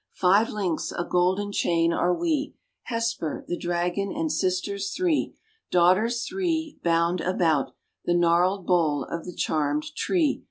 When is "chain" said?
1.51-1.93